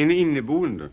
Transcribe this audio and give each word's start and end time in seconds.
En 0.00 0.10
inneboende. 0.10 0.88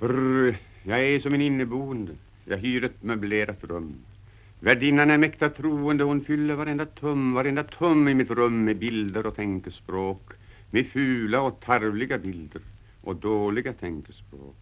Brr, 0.00 0.56
jag 0.82 1.00
är 1.00 1.20
som 1.20 1.34
en 1.34 1.40
inneboende. 1.40 2.12
Jag 2.44 2.58
hyr 2.58 2.84
ett 2.84 3.02
möblerat 3.02 3.64
rum. 3.64 3.94
Värdinnan 4.60 5.10
är 5.10 5.18
mäkta 5.18 5.50
troende, 5.50 6.04
hon 6.04 6.24
fyller 6.24 6.54
varenda 6.54 6.86
tum, 6.86 7.34
varenda 7.34 7.64
tum 7.64 8.08
i 8.08 8.14
mitt 8.14 8.30
rum 8.30 8.64
med 8.64 8.76
bilder 8.76 9.26
och 9.26 9.36
tänkespråk. 9.36 10.32
Med 10.70 10.86
fula 10.86 11.40
och 11.40 11.60
tarvliga 11.60 12.18
bilder 12.18 12.62
och 13.00 13.16
dåliga 13.16 13.72
tänkespråk. 13.72 14.56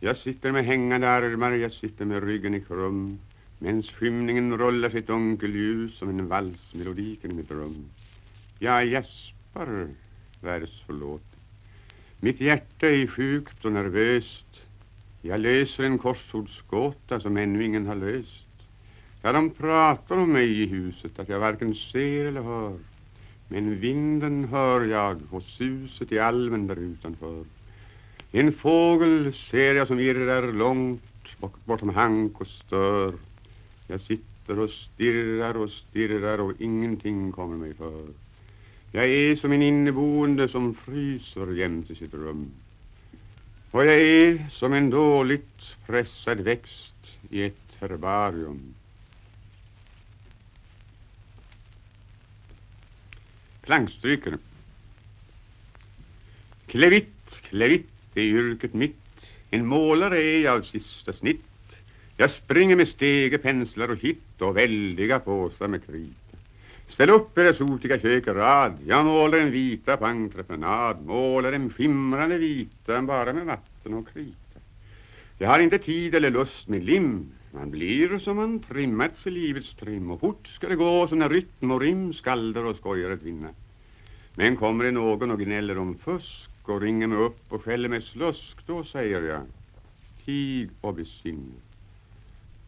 Jag 0.00 0.16
sitter 0.16 0.52
med 0.52 0.64
hängande 0.64 1.10
armar, 1.10 1.50
jag 1.50 1.72
sitter 1.72 2.04
med 2.04 2.24
ryggen 2.24 2.54
i 2.54 2.60
krum. 2.60 3.18
Medan 3.58 3.82
skymningen 3.82 4.58
rullar 4.58 4.90
sitt 4.90 5.10
onkelljus 5.10 5.94
som 5.94 6.08
en 6.08 6.28
valsmelodi 6.28 7.18
i 7.22 7.28
mitt 7.28 7.50
rum. 7.50 7.84
Jag 8.58 8.86
gäspar, 8.86 9.88
världsförlåt. 10.40 11.27
Mitt 12.20 12.40
hjärta 12.40 12.86
är 12.86 13.06
sjukt 13.06 13.64
och 13.64 13.72
nervöst. 13.72 14.44
Jag 15.22 15.40
löser 15.40 15.84
en 15.84 15.98
korsordsgåta 15.98 17.20
som 17.20 17.36
ännu 17.36 17.64
ingen 17.64 17.86
har 17.86 17.94
löst. 17.94 18.46
Ja, 19.22 19.32
de 19.32 19.50
pratar 19.50 20.16
om 20.16 20.32
mig 20.32 20.62
i 20.62 20.66
huset 20.66 21.18
att 21.18 21.28
jag 21.28 21.40
varken 21.40 21.74
ser 21.74 22.24
eller 22.24 22.42
hör. 22.42 22.78
Men 23.48 23.80
vinden 23.80 24.44
hör 24.44 24.84
jag 24.84 25.20
och 25.30 25.42
suset 25.42 26.12
i 26.12 26.18
almen 26.18 26.66
där 26.66 26.76
utanför. 26.76 27.44
En 28.32 28.52
fågel 28.52 29.34
ser 29.50 29.74
jag 29.74 29.86
som 29.86 30.00
irrar 30.00 30.52
långt 30.52 31.02
bortom 31.64 31.88
hank 31.88 32.40
och 32.40 32.46
stör. 32.46 33.14
Jag 33.86 34.00
sitter 34.00 34.58
och 34.58 34.70
stirrar 34.70 35.56
och 35.56 35.70
stirrar 35.70 36.38
och 36.38 36.52
ingenting 36.58 37.32
kommer 37.32 37.56
mig 37.56 37.74
för. 37.74 38.06
Jag 38.92 39.04
är 39.04 39.36
som 39.36 39.52
en 39.52 39.62
inneboende 39.62 40.48
som 40.48 40.74
fryser 40.74 41.52
jämte 41.52 41.94
sitt 41.94 42.14
rum. 42.14 42.50
Och 43.70 43.86
jag 43.86 43.94
är 43.94 44.46
som 44.52 44.72
en 44.72 44.90
dåligt 44.90 45.62
pressad 45.86 46.40
växt 46.40 46.94
i 47.30 47.42
ett 47.42 47.76
herbarium. 47.80 48.74
Klangstryker. 53.60 54.38
Klevitt, 56.66 57.30
klevitt 57.42 57.90
är 58.14 58.22
yrket 58.22 58.74
mitt. 58.74 58.96
En 59.50 59.66
målare 59.66 60.18
är 60.18 60.40
jag 60.40 60.56
av 60.58 60.62
sista 60.62 61.12
snitt. 61.12 61.44
Jag 62.16 62.30
springer 62.30 62.76
med 62.76 62.88
stege, 62.88 63.38
penslar 63.38 63.88
och 63.90 64.00
kitt 64.00 64.40
och 64.40 64.56
väldiga 64.56 65.18
påsar 65.18 65.68
med 65.68 65.86
krit 65.86 66.27
Ställ 66.88 67.10
upp 67.10 67.38
era 67.38 67.54
sotiga 67.54 67.98
kök 68.00 68.26
i 68.26 68.30
rad. 68.30 68.72
Jag 68.86 69.04
målar 69.04 69.38
en 69.38 69.50
vita 69.50 69.96
på 69.96 70.06
entreprenad. 70.06 71.06
Målar 71.06 71.52
en 71.52 71.70
skimrande 71.70 72.38
vita 72.38 73.02
bara 73.02 73.32
med 73.32 73.46
vatten 73.46 73.94
och 73.94 74.08
krita. 74.08 74.60
Jag 75.38 75.48
har 75.48 75.58
inte 75.58 75.78
tid 75.78 76.14
eller 76.14 76.30
lust 76.30 76.68
med 76.68 76.84
lim. 76.84 77.32
Man 77.52 77.70
blir 77.70 78.18
som 78.18 78.36
man 78.36 78.60
trimmats 78.60 79.26
i 79.26 79.30
livets 79.30 79.74
trim 79.74 80.10
och 80.10 80.20
fort 80.20 80.48
ska 80.48 80.68
det 80.68 80.76
gå 80.76 81.08
som 81.08 81.18
när 81.18 81.28
rytm 81.28 81.70
och 81.70 81.80
rim 81.80 82.12
skalder 82.12 82.64
och 82.64 82.76
skojar 82.76 83.10
att 83.10 83.22
vinna. 83.22 83.48
Men 84.34 84.56
kommer 84.56 84.84
det 84.84 84.90
någon 84.90 85.30
och 85.30 85.40
gnäller 85.40 85.78
om 85.78 85.98
fusk 85.98 86.50
och 86.62 86.80
ringer 86.80 87.06
mig 87.06 87.18
upp 87.18 87.52
och 87.52 87.64
skäller 87.64 87.88
med 87.88 88.04
slusk, 88.04 88.66
då 88.66 88.84
säger 88.84 89.22
jag 89.22 89.40
tig 90.24 90.70
och 90.80 90.94
besinna 90.94 91.54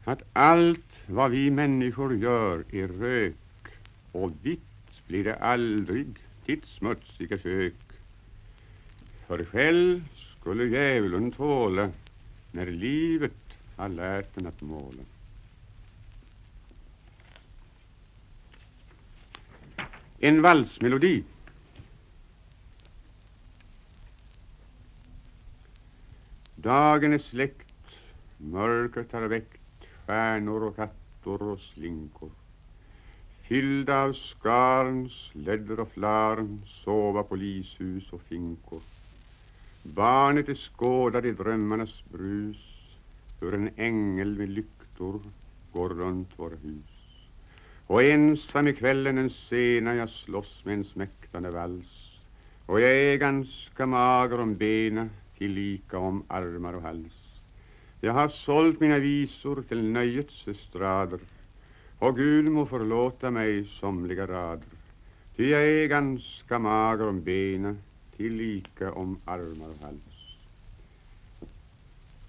att 0.05 0.23
allt 0.33 0.93
vad 1.07 1.31
vi 1.31 1.51
människor 1.51 2.17
gör 2.17 2.65
är 2.71 2.89
rök 2.89 3.35
och 4.13 4.33
vitt 4.43 4.61
blir 5.07 5.25
det 5.25 5.37
aldrig 5.37 6.07
ditt 6.47 6.65
smutsiga 6.65 7.39
kök. 7.39 7.75
För 9.27 9.45
själv 9.45 10.05
skulle 10.41 10.65
djävulen 10.65 11.33
tåla 11.33 11.91
när 12.53 12.67
livet 12.67 13.33
har 13.77 13.89
lärt 13.89 14.35
den 14.35 14.47
att 14.47 14.61
måla. 14.61 15.03
En 20.19 20.43
valsmelodi. 20.43 21.25
Dagen 26.57 27.13
är 27.13 27.19
släckt, 27.19 27.75
mörkret 28.37 29.13
har 29.13 29.23
väckt 29.23 29.87
stjärnor 30.07 30.63
och 30.63 30.77
kattor 30.77 31.43
och 31.43 31.61
slinkor. 31.61 32.31
Fyllda 33.51 34.03
av 34.03 34.13
skarn, 34.13 35.11
slädder 35.11 35.81
och 35.81 35.93
flarn, 35.93 36.61
sova 36.85 37.23
polishus 37.23 38.13
och 38.13 38.23
finkor. 38.23 38.81
Barnet 39.83 40.49
är 40.49 40.55
skådad 40.55 41.27
i 41.27 41.33
drömmarnas 41.33 42.05
brus 42.13 42.57
hur 43.41 43.55
en 43.55 43.71
ängel 43.77 44.39
med 44.39 44.49
lyktor 44.49 45.21
går 45.73 45.89
runt 45.89 46.39
våra 46.39 46.55
hus. 46.55 47.25
Och 47.87 48.03
ensam 48.03 48.69
i 48.69 48.73
kvällen 48.73 49.19
en 49.19 49.31
sena 49.31 49.95
jag 49.95 50.11
slåss 50.11 50.65
med 50.65 50.75
en 50.75 50.85
smäktande 50.85 51.51
vals. 51.51 52.21
Och 52.67 52.81
jag 52.81 52.93
är 52.93 53.17
ganska 53.17 53.87
mager 53.87 54.41
om 54.41 54.57
bena, 54.57 55.09
tillika 55.39 55.99
om 55.99 56.25
armar 56.29 56.73
och 56.73 56.83
hals. 56.83 57.41
Jag 58.01 58.13
har 58.13 58.29
sålt 58.29 58.81
mina 58.81 58.99
visor 58.99 59.63
till 59.69 59.83
nöjets 59.83 60.49
estrader 60.49 61.21
och 62.01 62.17
Gud 62.17 62.49
må 62.49 62.67
förlåta 62.67 63.31
mig 63.31 63.69
somliga 63.81 64.27
rader. 64.27 64.65
Ty 65.37 65.51
jag 65.51 65.63
är 65.63 65.87
ganska 65.87 66.59
mager 66.59 67.09
om 67.09 67.23
bena, 67.23 67.77
tillika 68.17 68.93
om 68.93 69.19
armar 69.25 69.69
och 69.69 69.83
hals. 69.83 70.37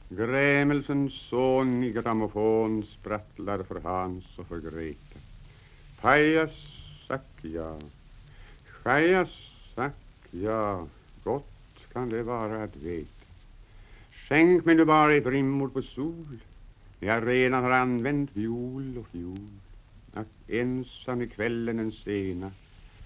Grämelsens 0.10 1.14
son 1.14 1.84
i 1.84 1.92
grammofon 1.92 2.84
sprattlar 2.84 3.64
för 3.64 3.80
Hans 3.80 4.26
och 4.38 4.48
för 4.48 4.60
Greta. 4.60 5.20
Pajas, 6.02 6.52
sack 7.08 7.30
ja. 7.42 7.80
Chajas, 8.66 9.30
sack 9.76 9.94
ja. 10.32 10.88
Gott 11.24 11.94
kan 11.94 12.10
det 12.10 12.24
vara 12.24 12.64
att 12.64 12.76
veta. 12.76 13.26
Skänk 14.12 14.66
mig 14.66 14.76
nu 14.76 14.86
bara 14.86 15.14
ett 15.14 15.28
rimord 15.28 15.74
på 15.74 15.82
sol 15.82 16.40
när 17.00 17.08
jag 17.08 17.28
redan 17.28 17.64
har 17.64 17.72
använt 17.72 18.30
viol 18.34 18.98
och 18.98 19.08
fiol 19.08 19.61
att 20.14 20.28
ensam 20.48 21.22
i 21.22 21.28
kvällen 21.28 21.80
en 21.80 21.92
sena 21.92 22.52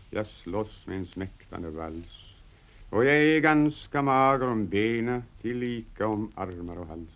jag 0.10 0.28
slåss 0.28 0.88
med 0.88 0.98
en 0.98 1.06
smäktande 1.06 1.70
vals 1.70 2.26
och 2.90 3.06
jag 3.06 3.16
är 3.16 3.40
ganska 3.40 4.02
mager 4.02 4.48
om 4.48 4.68
bena 4.68 5.22
tillika 5.42 6.08
om 6.08 6.32
armar 6.36 6.80
och 6.80 6.88
hals. 6.88 7.10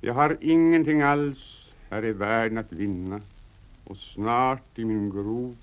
Jag 0.00 0.14
har 0.14 0.36
ingenting 0.40 1.02
alls 1.02 1.38
här 1.90 2.04
i 2.04 2.12
världen 2.12 2.58
att 2.58 2.72
vinna 2.72 3.20
och 3.84 3.96
snart 3.96 4.78
i 4.78 4.84
min 4.84 5.10
grop 5.10 5.56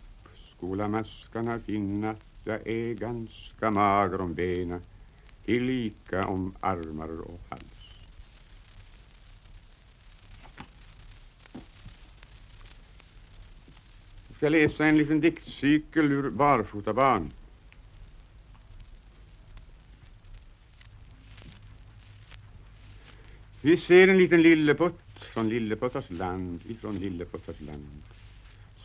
skola 0.58 0.88
maskarna 0.88 1.60
finna 1.60 2.16
jag 2.44 2.68
är 2.68 2.94
ganska 2.94 3.72
mager 3.72 4.22
om 4.22 4.34
bena 4.34 4.80
tillika 5.46 6.28
om 6.28 6.54
armar 6.60 7.22
och 7.22 7.40
hals. 7.50 7.79
Ska 14.40 14.50
läsa 14.50 14.86
en 14.86 14.98
liten 14.98 15.20
diktcykel 15.20 16.12
ur 16.12 16.30
Barfotabarn. 16.30 17.30
Vi 23.62 23.78
ser 23.78 24.08
en 24.08 24.18
liten 24.18 24.42
lilleputt 24.42 25.02
från 25.34 25.50
Lilleputtars 25.50 26.10
land, 26.10 26.60
ifrån 26.68 26.96
Lilleputtars 26.96 27.62
land. 27.62 28.04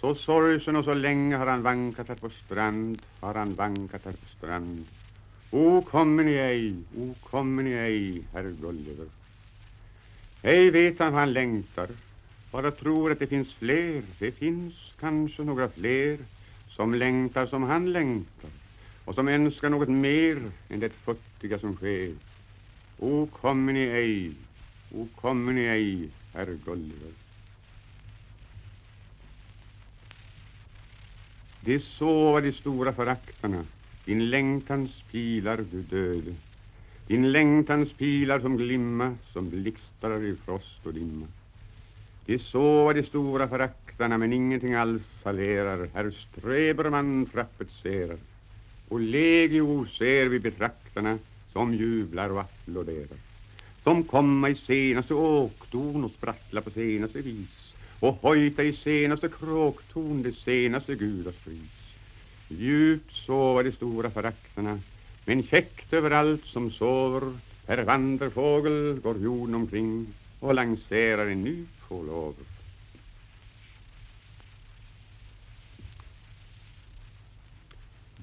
Så 0.00 0.14
sorgsen 0.14 0.76
och 0.76 0.84
så 0.84 0.94
länge 0.94 1.36
har 1.36 1.46
han 1.46 1.62
vankat 1.62 2.08
här 2.08 2.14
på 2.14 2.30
strand, 2.30 3.02
har 3.20 3.34
han 3.34 3.54
vankat 3.54 4.04
här 4.04 4.12
på 4.12 4.26
strand. 4.38 4.86
O 5.50 5.82
kommer 5.82 6.24
ni 6.24 6.32
ej, 6.32 6.74
o 6.96 7.14
kommer 7.30 7.62
ni 7.62 7.72
ej, 7.72 8.22
herr 8.32 8.54
Gulliver. 8.60 9.06
Ej 10.42 10.70
vet 10.70 10.98
han 10.98 11.12
vad 11.12 11.20
han 11.20 11.32
längtar, 11.32 11.88
bara 12.54 12.70
tror 12.70 13.12
att 13.12 13.18
det 13.18 13.26
finns 13.26 13.54
fler, 13.54 14.02
det 14.18 14.32
finns 14.32 14.74
kanske 15.00 15.42
några 15.42 15.68
fler 15.68 16.18
som 16.68 16.94
längtar 16.94 17.46
som 17.46 17.62
han 17.62 17.92
längtar 17.92 18.50
och 19.04 19.14
som 19.14 19.28
önskar 19.28 19.70
något 19.70 19.88
mer 19.88 20.52
än 20.68 20.80
det 20.80 20.92
futtiga 20.92 21.58
som 21.58 21.76
sker. 21.76 22.14
O 22.98 23.28
kommer 23.40 23.72
ni 23.72 23.80
ej, 23.80 24.32
o 24.92 25.08
kommer 25.20 25.52
ni 25.52 25.60
ej, 25.60 26.08
herr 26.34 26.58
Gulliver. 26.64 27.12
Det 31.60 31.80
sova 31.80 32.40
de 32.40 32.52
stora 32.52 32.92
föraktarna, 32.92 33.64
din 34.04 34.30
längtans 34.30 34.90
pilar 35.10 35.64
du 35.70 35.82
döde. 35.82 36.34
Din 37.06 37.32
längtans 37.32 37.92
pilar 37.92 38.40
som 38.40 38.56
glimma, 38.56 39.16
som 39.32 39.50
blixtrar 39.50 40.24
i 40.24 40.36
frost 40.36 40.86
och 40.86 40.94
dimma. 40.94 41.26
De 42.26 42.38
sova 42.38 42.92
de 42.92 43.02
stora 43.02 43.48
föraktarna 43.48 44.18
men 44.18 44.32
ingenting 44.32 44.74
alls 44.74 45.02
hallerar. 45.24 45.88
Herr 45.94 46.10
Streberman 46.10 47.26
trapetserar. 47.26 48.18
Och 48.88 49.00
legio 49.00 49.86
ser 49.98 50.26
vi 50.26 50.38
betraktarna 50.38 51.18
som 51.52 51.74
jublar 51.74 52.30
och 52.30 52.40
applåderar. 52.40 53.18
Som 53.82 54.04
komma 54.04 54.48
i 54.48 54.54
senaste 54.54 55.14
åkton 55.14 56.04
och 56.04 56.10
sprattla 56.10 56.60
på 56.60 56.70
senaste 56.70 57.20
vis 57.20 57.74
och 58.00 58.14
hojta 58.14 58.62
i 58.62 58.72
senaste 58.72 59.28
kråkton 59.28 60.22
det 60.22 60.32
senaste 60.32 60.94
gudars 60.94 61.36
pris. 61.44 61.96
Djupt 62.48 63.12
sova 63.12 63.62
de 63.62 63.72
stora 63.72 64.10
föraktarna 64.10 64.80
men 65.24 65.42
käckt 65.42 65.92
överallt 65.92 66.44
som 66.44 66.70
sover 66.70 67.32
Per 67.66 67.84
vanderfågel 67.84 69.00
går 69.02 69.18
jorden 69.18 69.54
omkring 69.54 70.06
och 70.40 70.54
lanserar 70.54 71.26
en 71.26 71.44
ny 71.44 71.64
pålover. 71.88 72.44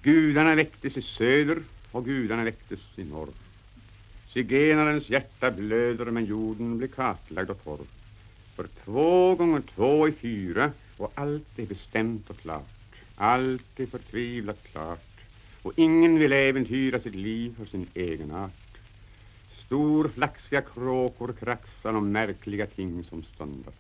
Gudarna 0.04 0.56
väcktes 0.56 0.98
i 0.98 1.02
söder 1.02 1.64
och 1.92 2.06
gudarna 2.06 2.44
väcktes 2.44 2.80
i 2.96 3.04
norr. 3.04 3.30
Zigenarens 4.34 5.10
hjärta 5.10 5.52
blöder 5.52 6.06
men 6.06 6.26
jorden 6.26 6.78
blir 6.78 6.88
kartlagd 6.88 7.50
och 7.50 7.64
torr. 7.64 7.86
För 8.56 8.68
två 8.86 9.36
gånger 9.36 9.62
två 9.76 10.08
är 10.08 10.12
fyra 10.12 10.72
och 10.98 11.12
allt 11.16 11.60
är 11.60 11.66
bestämt 11.66 12.30
och 12.30 12.40
klart. 12.40 12.96
Allt 13.16 13.80
är 13.80 13.86
förtvivlat 13.86 14.64
klart 14.64 15.12
och 15.62 15.74
ingen 15.76 16.20
vill 16.20 16.34
äventyra 16.34 17.00
sitt 17.00 17.16
liv 17.16 17.56
för 17.58 17.66
sin 17.66 17.88
egen 17.94 18.32
art. 18.32 18.61
Storflaxiga 19.72 20.62
kråkor 20.62 21.34
kraxar 21.40 21.94
om 21.94 22.12
märkliga 22.12 22.66
ting 22.68 23.04
som 23.10 23.24
stundar. 23.24 23.74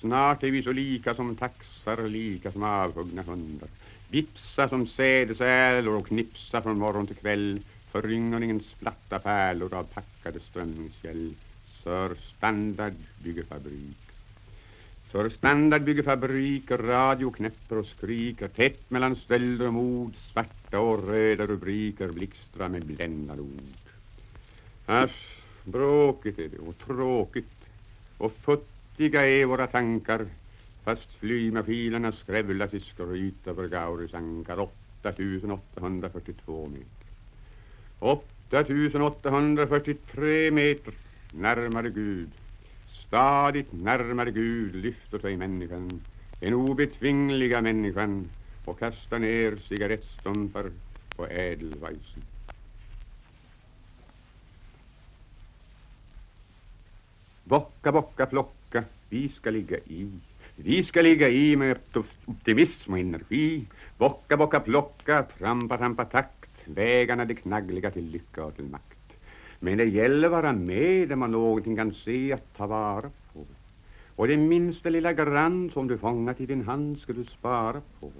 Snart 0.00 0.42
är 0.42 0.50
vi 0.50 0.62
så 0.62 0.72
lika 0.72 1.14
som 1.14 1.36
taxar, 1.36 2.08
lika 2.08 2.52
som 2.52 2.62
avhuggna 2.62 3.22
hundar. 3.22 3.68
Vipsa 4.08 4.68
som 4.68 4.86
sädesärlor 4.86 5.96
och 5.96 6.06
knipsa 6.06 6.62
från 6.62 6.78
morgon 6.78 7.06
till 7.06 7.16
kväll 7.16 7.60
Föryngringens 7.90 8.74
platta 8.78 9.18
pärlor 9.18 9.74
av 9.74 9.84
packade 9.84 10.40
strömmingsfjäll 10.40 11.34
Sir 11.82 12.16
Standard 12.36 12.94
bygger 13.24 13.42
fabrik 13.42 14.02
Sir 15.10 15.30
Standard 15.30 15.82
bygger 15.82 16.02
fabrik 16.02 16.70
Radio 16.70 17.30
knäpper 17.30 17.76
och 17.78 17.86
skriker 17.86 18.48
Tätt 18.48 18.90
mellan 18.90 19.16
stölder 19.16 19.66
och 19.66 19.74
mord 19.74 20.12
Svarta 20.32 20.80
och 20.80 21.08
röda 21.08 21.46
rubriker 21.46 22.08
blixtrar 22.08 22.68
med 22.68 22.86
bländande 22.86 23.42
ord 23.42 23.81
Asch, 24.92 25.40
bråkigt 25.64 26.38
är 26.38 26.48
det 26.48 26.58
och 26.58 26.78
tråkigt 26.86 27.52
och 28.18 28.32
futtiga 28.32 29.26
är 29.26 29.44
våra 29.44 29.66
tankar 29.66 30.26
fast 30.84 31.12
flygmaskinerna 31.20 32.12
skrävlas 32.12 32.74
i 32.74 32.80
skryt 32.80 33.46
över 33.46 33.68
Gauris 33.68 34.14
ankar 34.14 34.60
8842 34.60 36.66
meter. 36.66 36.86
8843 37.98 40.50
meter 40.50 40.94
närmare 41.30 41.90
Gud. 41.90 42.30
Stadigt 43.06 43.72
närmare 43.72 44.30
Gud 44.30 44.74
lyfter 44.74 45.18
sig 45.18 45.36
människan, 45.36 46.00
den 46.40 46.54
obetvingliga 46.54 47.60
människan 47.60 48.28
och 48.64 48.78
kastar 48.78 49.18
ner 49.18 49.56
cigarettstumpar 49.68 50.70
på 51.16 51.26
ädelweisen. 51.26 52.22
Bocka, 57.52 57.92
bocka, 57.92 58.26
plocka, 58.26 58.84
vi 59.08 59.28
ska 59.28 59.50
ligga 59.50 59.76
i. 59.76 60.10
Vi 60.56 60.84
ska 60.84 61.02
ligga 61.02 61.28
i 61.28 61.56
med 61.56 61.78
optimism 62.26 62.92
och 62.92 62.98
energi. 62.98 63.64
Bocka, 63.98 64.36
bocka, 64.36 64.60
plocka, 64.60 65.22
trampa, 65.38 65.78
trampa 65.78 66.04
takt. 66.04 66.50
Vägarna 66.64 67.24
de 67.24 67.34
knaggliga 67.34 67.90
till 67.90 68.10
lycka 68.10 68.44
och 68.44 68.56
till 68.56 68.64
makt. 68.64 69.12
Men 69.60 69.78
det 69.78 69.84
gäller 69.84 70.28
vara 70.28 70.52
med 70.52 71.08
där 71.08 71.16
man 71.16 71.32
någonting 71.32 71.76
kan 71.76 71.94
se 71.94 72.32
att 72.32 72.56
ta 72.56 72.66
vara 72.66 73.10
på. 73.32 73.44
Och 74.16 74.28
det 74.28 74.36
minsta 74.36 74.88
lilla 74.88 75.12
grann 75.12 75.70
som 75.74 75.88
du 75.88 75.98
fångat 75.98 76.40
i 76.40 76.46
din 76.46 76.64
hand 76.64 76.98
ska 76.98 77.12
du 77.12 77.24
spara 77.24 77.80
på. 78.00 78.10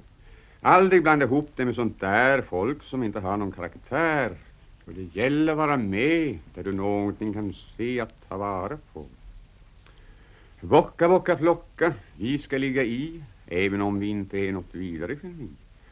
Aldrig 0.61 1.02
blanda 1.02 1.25
ihop 1.25 1.50
det 1.56 1.64
med 1.64 1.75
sånt 1.75 2.00
där 2.00 2.43
folk 2.43 2.82
som 2.82 3.02
inte 3.02 3.20
har 3.20 3.37
någon 3.37 3.52
karaktär. 3.52 4.32
För 4.84 4.93
det 4.93 5.20
gäller 5.20 5.55
vara 5.55 5.76
med 5.76 6.38
där 6.55 6.62
du 6.62 6.73
någonting 6.73 7.32
kan 7.32 7.55
se 7.76 8.00
att 8.00 8.29
ta 8.29 8.37
vara 8.37 8.79
på. 8.93 9.06
Bocka, 10.64 11.09
bocka, 11.09 11.38
flocka, 11.38 11.94
vi 12.17 12.38
ska 12.38 12.59
ligga 12.59 12.82
i, 12.82 13.23
även 13.47 13.82
om 13.82 13.99
vi 13.99 14.06
inte 14.06 14.38
är 14.38 14.53
något 14.53 14.75
vidare 14.75 15.17
geni. 15.23 15.49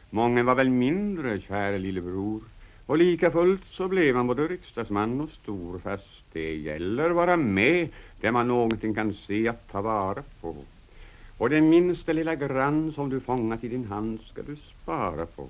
Mången 0.09 0.45
var 0.45 0.55
väl 0.55 0.69
mindre, 0.69 1.41
käre 1.41 1.77
lillebror, 1.77 2.41
och 2.85 2.97
lika 2.97 3.31
fullt 3.31 3.61
så 3.71 3.87
blev 3.87 4.15
han 4.15 4.27
både 4.27 4.47
riksdagsman 4.47 5.21
och 5.21 5.29
stor, 5.29 5.79
fast 5.79 6.23
det 6.33 6.55
gäller 6.55 7.09
vara 7.09 7.37
med 7.37 7.89
där 8.21 8.31
man 8.31 8.47
någonting 8.47 8.93
kan 8.93 9.13
se 9.27 9.47
att 9.47 9.71
ta 9.71 9.81
vara 9.81 10.23
på. 10.41 10.55
Och 11.37 11.49
den 11.49 11.69
minsta 11.69 12.13
lilla 12.13 12.35
grann 12.35 12.91
som 12.91 13.09
du 13.09 13.19
fångat 13.19 13.63
i 13.63 13.67
din 13.67 13.85
hand 13.85 14.19
ska 14.21 14.41
du 14.41 14.55
spara 14.55 15.25
på. 15.25 15.47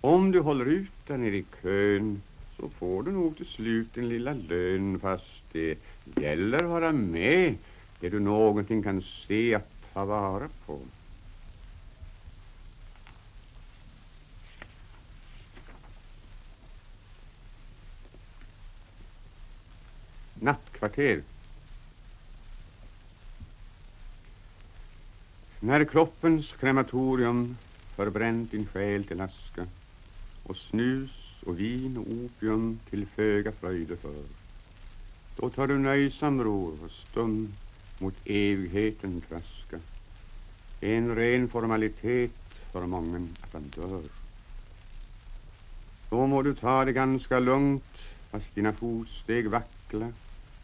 Om 0.00 0.30
du 0.30 0.40
håller 0.40 0.64
ut 0.64 1.06
där 1.06 1.16
nere 1.16 1.36
i 1.36 1.44
kön 1.62 2.22
så 2.56 2.68
får 2.68 3.02
du 3.02 3.12
nog 3.12 3.36
till 3.36 3.46
slut 3.46 3.94
din 3.94 4.08
lilla 4.08 4.32
lön, 4.32 5.00
fast 5.00 5.52
det 5.52 5.78
gäller 6.16 6.62
vara 6.62 6.92
med 6.92 7.54
det 8.00 8.08
du 8.08 8.20
någonting 8.20 8.82
kan 8.82 9.02
se 9.26 9.54
att 9.54 9.92
ta 9.92 10.04
vara 10.04 10.48
på. 10.66 10.78
Nattkvarter. 20.34 21.22
När 25.60 25.84
kroppens 25.84 26.46
krematorium 26.60 27.56
förbränt 27.96 28.50
din 28.50 28.66
själ 28.66 29.04
till 29.04 29.20
aska 29.20 29.66
och 30.42 30.56
snus 30.56 31.10
och 31.46 31.60
vin 31.60 31.96
och 31.96 32.06
opium 32.12 32.78
till 32.90 33.06
föga 33.06 33.52
fröjde 33.52 33.96
för 33.96 34.22
då 35.36 35.50
tar 35.50 35.66
du 35.66 35.78
nöjsam 35.78 36.42
ro 36.42 36.78
och 36.84 36.90
stum 36.90 37.52
mot 37.98 38.14
evigheten 38.24 39.20
traska. 39.20 39.80
En 40.80 41.14
ren 41.14 41.48
formalitet 41.48 42.30
för 42.72 42.86
mången 42.86 43.28
att 43.40 43.52
han 43.52 43.72
dör. 43.74 44.02
Då 46.10 46.26
må 46.26 46.42
du 46.42 46.54
ta 46.54 46.84
det 46.84 46.92
ganska 46.92 47.38
lugnt 47.38 47.84
fast 48.30 48.54
dina 48.54 48.72
fotsteg 48.72 49.50
vackla 49.50 50.12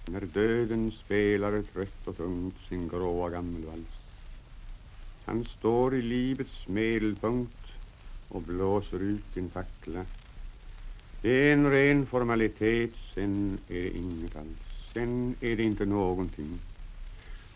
när 0.06 0.20
döden 0.20 0.92
spelar 1.04 1.62
trött 1.62 2.08
och 2.08 2.16
tungt 2.16 2.54
sin 2.68 2.88
gråa 2.88 3.30
gammelvals. 3.30 3.94
Han 5.24 5.44
står 5.44 5.94
i 5.94 6.02
livets 6.02 6.68
medelpunkt 6.68 7.64
och 8.28 8.42
blåser 8.42 9.02
ut 9.02 9.34
din 9.34 9.50
fackla. 9.50 10.04
Det 11.22 11.30
är 11.30 11.52
en 11.52 11.70
ren 11.70 12.06
formalitet, 12.06 12.90
sen 13.14 13.58
är 13.68 13.82
det 13.82 13.96
inget 13.96 14.36
alls. 14.36 14.92
Sen 14.92 15.34
är 15.40 15.56
det 15.56 15.62
inte 15.62 15.84
någonting. 15.84 16.58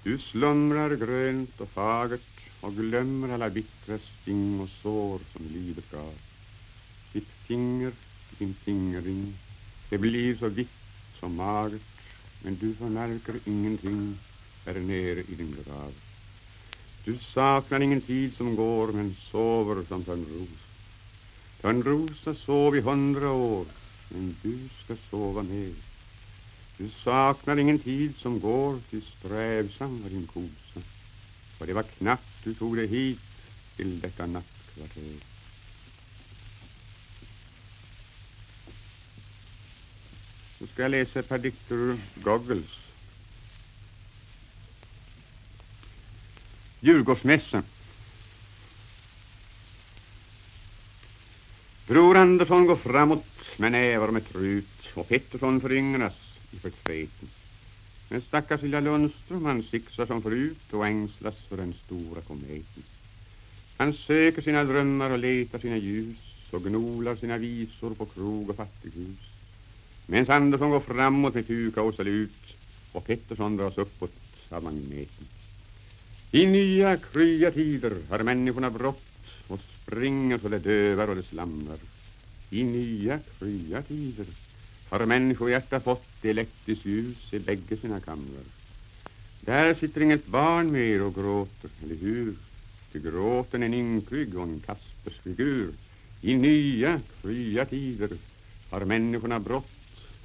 Du 0.09 0.19
slumrar 0.19 0.97
grönt 0.97 1.61
och 1.61 1.69
fagert 1.69 2.41
och 2.61 2.77
glömmer 2.77 3.35
alla 3.35 3.51
bittra 3.51 3.99
sting 3.99 4.61
och 4.61 4.69
sår 4.83 5.21
som 5.33 5.47
livet 5.53 5.91
gav. 5.91 6.15
Ditt 7.13 7.29
finger, 7.47 7.93
din 8.39 8.55
fingerring, 8.55 9.35
det 9.91 9.99
blir 9.99 10.37
så 10.37 10.49
vitt, 10.49 10.81
så 11.21 11.29
magert, 11.29 11.83
men 12.43 12.57
du 12.57 12.75
förmärker 12.75 13.35
ingenting 13.45 14.19
här 14.67 14.75
nere 14.75 15.21
i 15.21 15.35
din 15.35 15.57
grav. 15.65 15.93
Du 17.05 17.19
saknar 17.19 17.81
ingen 17.81 18.01
tid 18.01 18.37
som 18.37 18.57
går, 18.57 18.93
men 18.93 19.17
sover 19.31 19.85
som 19.89 20.05
Törnrosa. 20.05 20.65
Törnrosa 21.61 22.35
sov 22.35 22.77
i 22.77 22.81
hundra 22.81 23.31
år, 23.31 23.67
men 24.09 24.37
du 24.43 24.59
ska 24.85 24.97
sova 25.11 25.43
mer. 25.43 25.88
Du 26.79 26.91
saknar 27.05 27.57
ingen 27.57 27.79
tid 27.79 28.15
som 28.23 28.41
går, 28.41 28.81
till 28.91 29.03
strävsam 29.19 30.03
var 30.03 30.11
din 30.11 30.27
kosa. 30.27 30.81
Och 31.59 31.67
det 31.67 31.73
var 31.73 31.83
knappt 31.83 32.45
du 32.45 32.55
tog 32.55 32.77
dig 32.77 32.87
hit 32.87 33.21
till 33.77 34.01
detta 34.01 34.27
nattkvarter. 34.27 35.03
Nu 40.59 40.67
ska 40.67 40.83
jag 40.83 40.91
läsa 40.91 41.19
ett 41.19 41.29
par 41.29 41.39
dikter 41.39 41.75
ur 41.75 41.99
Goggles. 42.15 42.71
Djurgårdsmässan. 46.81 47.65
Bror 51.87 52.17
Andersson 52.17 52.67
går 52.67 52.77
framåt 52.77 53.27
med 53.57 53.73
nävar 53.73 54.11
med 54.11 54.29
trut 54.29 54.67
och 54.95 55.09
Pettersson 55.09 55.61
föryngras 55.61 56.28
i 56.51 56.57
förtreten. 56.57 57.29
Men 58.09 58.21
stackars 58.21 58.63
lilla 58.63 58.81
Lundström 58.81 59.45
han 59.45 59.63
sixar 59.63 60.07
som 60.07 60.23
förut 60.23 60.73
och 60.73 60.87
ängslas 60.87 61.35
för 61.49 61.57
den 61.57 61.75
stora 61.85 62.21
kometen. 62.21 62.83
Han 63.77 63.93
söker 63.93 64.43
sina 64.43 64.65
drömmar 64.65 65.11
och 65.11 65.19
letar 65.19 65.59
sina 65.59 65.77
ljus 65.77 66.17
och 66.51 66.65
gnolar 66.65 67.17
sina 67.17 67.39
visor 67.39 67.95
på 67.95 68.07
krog 68.07 68.51
och 68.51 68.57
fattighus. 68.57 69.19
Medan 70.07 70.37
Andersson 70.37 70.71
går 70.71 70.81
framåt 70.81 71.35
med 71.35 71.47
tuka 71.47 71.83
och 71.83 71.95
salut 71.95 72.55
och 72.93 73.07
Pettersson 73.07 73.57
dras 73.57 73.79
uppåt 73.79 74.13
av 74.49 74.65
magneten. 74.65 75.27
I 76.33 76.47
nya 76.47 76.97
krya 76.97 77.51
tider 77.51 77.97
har 78.11 78.19
människorna 78.19 78.71
brott 78.71 79.05
och 79.49 79.61
springer 79.61 80.39
så 80.39 80.49
det 80.49 80.59
dövar 80.59 81.09
och 81.09 81.17
det 81.17 81.23
slamrar. 81.23 81.79
I 82.51 82.65
nya 82.65 83.21
krya 83.39 83.83
tider 83.83 84.27
har 84.91 85.07
människohjärta 85.07 85.81
fått 85.81 86.25
elektriskt 86.25 86.87
ljus 86.87 87.33
i 87.33 87.39
bägge 87.39 87.77
sina 87.77 88.01
kamrar. 88.01 88.45
Där 89.41 89.75
sitter 89.75 90.01
inget 90.01 90.27
barn 90.27 90.73
mer 90.73 91.03
och 91.03 91.15
gråter, 91.15 91.71
eller 91.83 91.95
hur? 91.95 92.35
Ty 92.93 92.99
gråten 92.99 93.63
en 93.63 93.75
ynklig 93.75 94.37
och 94.37 94.43
en 94.43 94.61
Kaspers 94.61 95.19
figur. 95.23 95.73
I 96.21 96.35
nya 96.37 97.01
krya 97.23 97.65
tider 97.65 98.11
har 98.71 98.85
människorna 98.85 99.39
brott 99.39 99.71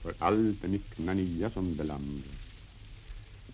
för 0.01 0.13
allt 0.20 0.62
det 0.62 0.67
myckna 0.67 1.13
nya 1.13 1.50
som 1.50 1.75
belamrar. 1.75 2.38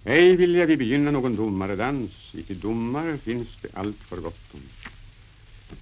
Ej 0.03 0.35
vilja 0.35 0.65
vi 0.65 0.77
begynna 0.77 1.11
någon 1.11 1.35
domaredans, 1.35 2.11
icke 2.33 2.53
domare 2.53 3.17
finns 3.17 3.47
det 3.61 3.67
allt 3.73 3.97
för 3.97 4.17
gott 4.17 4.53
om. 4.53 4.59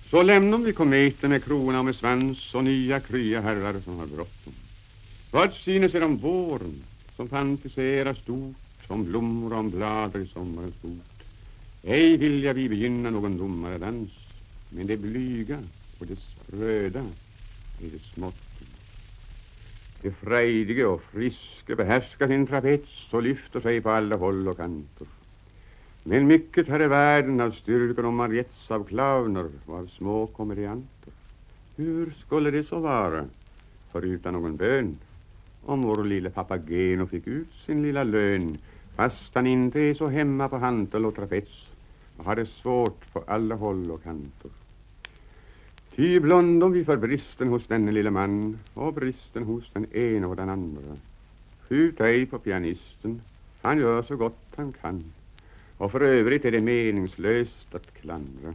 Så 0.09 0.21
lämnar 0.23 0.57
vi 0.57 0.73
kometen 0.73 1.29
med 1.29 1.43
krona 1.43 1.79
och 1.79 1.85
med 1.85 1.95
svans 1.95 2.55
och 2.55 2.63
nya 2.63 2.99
krya 2.99 3.41
herrar 3.41 3.81
som 3.85 3.99
har 3.99 4.05
bråttom. 4.05 4.53
Vad 5.31 5.51
synes 5.53 5.95
er 5.95 6.05
om 6.05 6.15
våren 6.23 6.77
som 7.15 7.27
fantiserar 7.27 8.15
stort 8.15 8.87
om 8.87 9.03
blommor 9.05 9.53
och 9.53 9.59
om 9.59 9.71
blader 9.71 10.21
i 10.23 10.27
sommarens 10.27 10.75
fot? 10.81 11.25
Ej 11.83 12.17
vilja 12.17 12.53
vi 12.53 12.69
begynna 12.69 13.09
någon 13.09 13.37
domaredans, 13.37 14.11
men 14.69 14.87
det 14.87 14.97
blyga 14.97 15.59
och 15.99 16.07
det 16.07 16.15
spröda 16.15 16.99
är 17.81 17.89
det 17.91 17.99
smått. 18.13 18.35
Det 20.01 20.11
frejdige 20.11 20.85
och 20.85 21.03
friske 21.11 21.75
behärskar 21.75 22.27
sin 22.27 22.47
trapets 22.47 23.13
och 23.13 23.23
lyfter 23.23 23.61
sig 23.61 23.81
på 23.81 23.89
alla 23.89 24.17
håll 24.17 24.47
och 24.47 24.57
kanter. 24.57 25.07
Men 26.03 26.27
mycket 26.27 26.67
här 26.67 26.81
i 26.81 26.87
världen 26.87 27.41
av 27.41 27.51
styrkor 27.51 28.05
och 28.05 28.13
marietts 28.13 28.71
av 28.71 28.83
clowner 28.83 29.49
och 29.65 29.75
av 29.75 29.87
små 29.87 30.27
komedianter. 30.27 31.13
Hur 31.75 32.13
skulle 32.25 32.51
det 32.51 32.63
så 32.63 32.79
vara, 32.79 33.25
förutan 33.91 34.33
någon 34.33 34.57
bön, 34.57 34.97
om 35.67 35.81
vår 35.81 36.03
lille 36.03 36.29
Papageno 36.29 37.07
fick 37.07 37.27
ut 37.27 37.53
sin 37.65 37.83
lilla 37.83 38.03
lön 38.03 38.57
fast 38.95 39.35
han 39.35 39.47
inte 39.47 39.79
är 39.79 39.93
så 39.93 40.07
hemma 40.07 40.49
på 40.49 40.57
hantel 40.57 41.05
och 41.05 41.15
trapets 41.15 41.67
och 42.17 42.25
har 42.25 42.35
det 42.35 42.45
svårt 42.45 43.13
på 43.13 43.23
alla 43.27 43.55
håll 43.55 43.91
och 43.91 44.03
kanter. 44.03 44.51
Ty 45.95 46.19
blundom 46.19 46.71
vi 46.71 46.85
för 46.85 46.97
bristen 46.97 47.47
hos 47.47 47.67
denne 47.67 47.91
lille 47.91 48.11
man 48.11 48.59
och 48.73 48.93
bristen 48.93 49.43
hos 49.43 49.63
den 49.73 49.85
ena 49.95 50.27
och 50.27 50.35
den 50.35 50.49
andra. 50.49 50.97
Skjut 51.67 52.01
ej 52.01 52.25
på 52.25 52.39
pianisten, 52.39 53.21
han 53.61 53.79
gör 53.79 54.03
så 54.03 54.15
gott 54.15 54.53
han 54.55 54.73
kan. 54.81 55.03
Och 55.77 55.91
för 55.91 56.01
övrigt 56.01 56.45
är 56.45 56.51
det 56.51 56.61
meningslöst 56.61 57.75
att 57.75 57.93
klandra. 57.93 58.53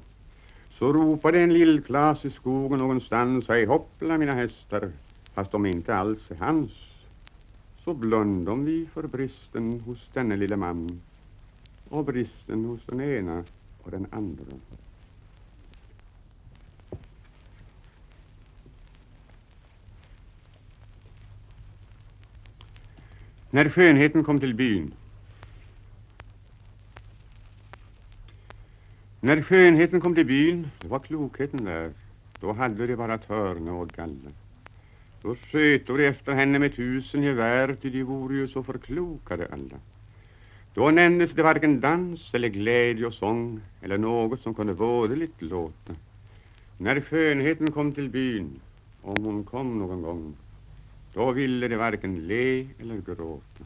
Så 0.78 0.92
ropade 0.92 1.40
en 1.40 1.52
lillklas 1.52 2.24
i 2.24 2.30
skogen 2.30 2.78
någonstans, 2.78 3.48
hej 3.48 3.64
hoppla 3.64 4.18
mina 4.18 4.32
hästar, 4.32 4.90
fast 5.34 5.52
de 5.52 5.66
inte 5.66 5.94
alls 5.94 6.30
är 6.30 6.34
hans. 6.34 6.70
Så 7.84 7.94
blundom 7.94 8.64
vi 8.64 8.86
för 8.86 9.06
bristen 9.06 9.80
hos 9.80 10.08
denne 10.12 10.36
lille 10.36 10.56
man 10.56 11.00
och 11.88 12.04
bristen 12.04 12.64
hos 12.64 12.80
den 12.86 13.00
ena 13.00 13.44
och 13.82 13.90
den 13.90 14.06
andra. 14.10 14.44
När 23.50 23.68
skönheten 23.68 24.24
kom 24.24 24.40
till 24.40 24.54
byn. 24.54 24.94
När 29.20 29.42
skönheten 29.42 30.00
kom 30.00 30.14
till 30.14 30.26
byn, 30.26 30.68
då 30.80 30.88
var 30.88 30.98
klokheten 30.98 31.64
där. 31.64 31.92
Då 32.40 32.52
hade 32.52 32.86
de 32.86 32.96
bara 32.96 33.18
törne 33.18 33.70
och 33.70 33.88
galler. 33.88 34.41
Då 35.22 35.36
sköt 35.36 35.86
de 35.86 36.06
efter 36.06 36.32
henne 36.32 36.58
med 36.58 36.76
tusen 36.76 37.22
gevär, 37.22 37.76
ty 37.82 37.90
de 37.90 38.02
vore 38.02 38.34
ju 38.34 38.48
så 38.48 38.62
förklokade 38.62 39.48
alla. 39.52 39.78
Då 40.74 40.90
nämndes 40.90 41.30
det 41.30 41.42
varken 41.42 41.80
dans 41.80 42.34
eller 42.34 42.48
glädje 42.48 43.06
och 43.06 43.14
sång 43.14 43.60
eller 43.82 43.98
något 43.98 44.40
som 44.40 44.54
kunde 44.54 44.72
vådligt 44.72 45.42
låta. 45.42 45.94
När 46.78 47.00
skönheten 47.00 47.72
kom 47.72 47.92
till 47.92 48.08
byn, 48.08 48.60
om 49.02 49.24
hon 49.24 49.44
kom 49.44 49.78
någon 49.78 50.02
gång, 50.02 50.34
då 51.14 51.30
ville 51.30 51.68
de 51.68 51.76
varken 51.76 52.26
le 52.26 52.66
eller 52.80 53.00
gråta. 53.06 53.64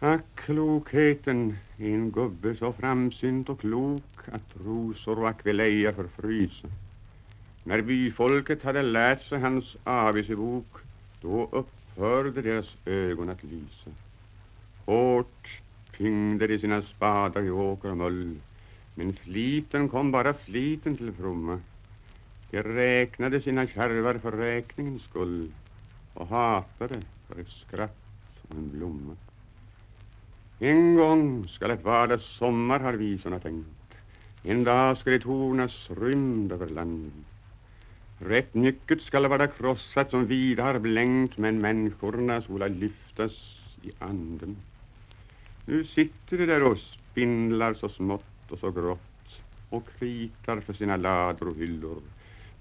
Ack, 0.00 0.24
klokheten 0.34 1.56
i 1.78 1.92
en 1.92 2.10
gubbe 2.10 2.56
så 2.56 2.72
framsynt 2.72 3.48
och 3.48 3.60
klok 3.60 4.18
att 4.32 4.66
rosor 4.66 5.18
och 5.18 5.28
akvileja 5.28 5.92
förfrysa. 5.92 6.68
När 7.66 7.82
byfolket 7.82 8.62
hade 8.62 8.82
lärt 8.82 9.22
sig 9.22 9.40
hans 9.40 9.76
avisebok 9.84 10.66
då 11.20 11.48
upphörde 11.52 12.42
deras 12.42 12.76
ögon 12.84 13.28
att 13.28 13.42
lysa. 13.42 13.90
Hårt 14.84 15.60
tyngde 15.96 16.46
de 16.46 16.58
sina 16.58 16.82
spadar 16.82 17.42
i 17.42 17.50
åker 17.50 17.90
och 17.90 17.96
mull, 17.96 18.36
men 18.94 19.12
fliten 19.12 19.88
kom 19.88 20.10
bara 20.10 20.34
fliten 20.34 20.96
till 20.96 21.12
fromma. 21.12 21.60
De 22.50 22.62
räknade 22.62 23.40
sina 23.40 23.66
kärvar 23.66 24.14
för 24.14 24.32
räkningens 24.32 25.02
skull 25.02 25.52
och 26.14 26.26
hatade 26.26 26.94
för 27.28 27.40
ett 27.40 27.48
skratt 27.48 27.96
och 28.48 28.56
en 28.56 28.70
blomma. 28.70 29.16
En 30.58 30.96
gång 30.96 31.48
skall 31.48 31.70
ett 31.70 31.84
vardags 31.84 32.24
sommar 32.38 32.80
har 32.80 32.92
visorna 32.92 33.38
tänkt. 33.38 33.68
En 34.42 34.64
dag 34.64 34.98
skall 34.98 35.12
det 35.12 35.20
tornas 35.20 35.90
rymd 35.90 36.52
över 36.52 36.66
landet. 36.66 37.33
Rätt 38.18 38.54
mycket 38.54 39.02
skall 39.02 39.26
vara 39.26 39.46
krossat 39.46 40.10
som 40.10 40.26
vida 40.26 40.62
har 40.62 40.78
blänkt 40.78 41.38
men 41.38 41.58
människorna 41.58 42.42
skola 42.42 42.66
lyftas 42.66 43.32
i 43.82 43.92
anden. 43.98 44.56
Nu 45.64 45.84
sitter 45.84 46.38
de 46.38 46.46
där 46.46 46.62
och 46.62 46.78
spindlar 46.78 47.74
så 47.74 47.88
smått 47.88 48.50
och 48.50 48.58
så 48.58 48.70
grått 48.70 49.40
och 49.70 49.88
kritar 49.98 50.60
för 50.60 50.72
sina 50.72 50.96
lador 50.96 51.48
och 51.48 51.56
hyllor 51.56 52.02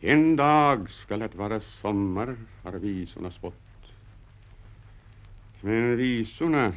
en 0.06 0.36
dag 0.36 0.90
skall 0.90 1.20
det 1.20 1.36
vara 1.36 1.60
sommar, 1.82 2.36
har 2.64 2.72
visorna 2.72 3.32
spått. 3.32 3.94
Men 5.62 5.98
visorna 5.98 6.74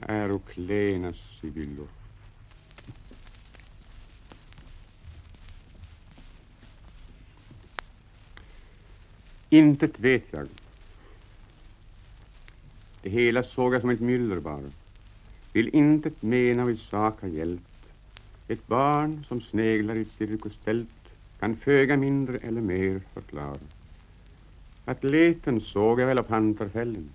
är 0.00 0.30
och 0.30 0.48
klena 0.48 1.12
sibyllor. 1.40 1.86
Intet 9.50 10.00
vet 10.00 10.24
jag. 10.30 10.46
Det 13.02 13.10
hela 13.10 13.42
såg 13.42 13.74
jag 13.74 13.80
som 13.80 13.90
ett 13.90 14.00
myller 14.00 14.40
bara. 14.40 14.70
Vill 15.52 15.74
intet 15.74 16.22
mena 16.22 16.64
vid 16.64 16.80
sak 16.80 17.20
ha 17.20 17.28
hjälpt. 17.28 17.62
Ett 18.48 18.66
barn 18.66 19.24
som 19.28 19.40
sneglar 19.40 19.94
i 19.94 20.00
ett 20.00 20.12
cirkustält 20.18 20.88
kan 21.40 21.56
föga 21.56 21.96
mindre 21.96 22.38
eller 22.38 22.60
mer 22.60 23.00
förklara. 23.14 23.58
Atleten 24.84 25.60
såg 25.60 26.00
jag 26.00 26.06
väl 26.06 26.18
av 26.18 26.22
panterfällen, 26.22 27.10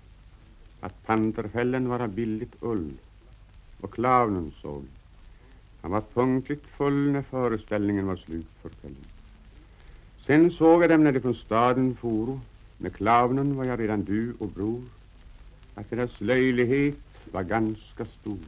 att 0.80 1.06
panterfällen 1.06 1.88
var 1.88 2.00
av 2.00 2.08
billigt 2.08 2.54
ull. 2.60 2.92
Och 3.80 3.94
clownen 3.94 4.52
såg. 4.62 4.84
Han 5.80 5.90
var 5.90 6.02
punktligt 6.14 6.66
full 6.76 7.10
när 7.10 7.22
föreställningen 7.22 8.06
var 8.06 8.16
slut 8.16 8.46
för 8.62 8.68
kvällen. 8.68 9.04
Sen 10.26 10.50
såg 10.50 10.82
jag 10.82 10.90
dem 10.90 11.04
när 11.04 11.12
de 11.12 11.20
från 11.20 11.34
staden 11.34 11.96
foro. 11.96 12.40
Med 12.78 12.94
clownen 12.94 13.56
var 13.56 13.64
jag 13.64 13.80
redan 13.80 14.04
du 14.04 14.34
och 14.38 14.48
bror. 14.48 14.82
Att 15.74 15.90
deras 15.90 16.20
löjlighet 16.20 16.94
var 17.32 17.42
ganska 17.42 18.04
stor. 18.04 18.38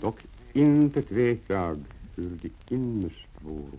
Dock 0.00 0.20
intet 0.52 1.10
vet 1.10 1.40
jag 1.46 1.84
hur 2.16 2.38
de 2.42 2.74
innerst 2.74 3.28
voro. 3.40 3.78